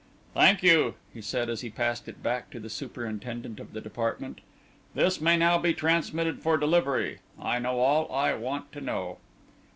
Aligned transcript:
"Thank 0.33 0.63
you," 0.63 0.95
he 1.13 1.21
said, 1.21 1.47
as 1.47 1.61
he 1.61 1.69
passed 1.69 2.07
it 2.07 2.23
back 2.23 2.49
to 2.49 2.59
the 2.59 2.71
Superintendent 2.71 3.59
of 3.59 3.71
the 3.71 3.81
department, 3.81 4.41
"this 4.95 5.21
may 5.21 5.37
now 5.37 5.59
be 5.59 5.75
transmitted 5.75 6.41
for 6.41 6.57
delivery. 6.57 7.19
I 7.39 7.59
know 7.59 7.77
all 7.77 8.11
I 8.11 8.33
want 8.33 8.71
to 8.71 8.81
know." 8.81 9.17